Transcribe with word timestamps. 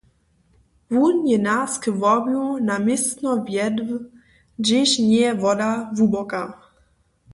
Wón 0.99 1.17
je 1.29 1.37
nas 1.47 1.71
k 1.83 1.85
Łobju 2.01 2.45
na 2.67 2.75
městno 2.85 3.31
wjedł, 3.47 3.89
hdźež 4.57 4.91
njeje 5.07 5.31
woda 5.43 5.69
hłuboka. 5.95 6.41